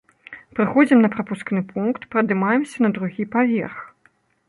Прыходзім 0.59 1.03
на 1.05 1.09
прапускны 1.17 1.63
пункт, 1.73 2.09
падымаемся 2.17 2.77
на 2.89 2.95
другі 2.99 3.31
паверх. 3.37 3.77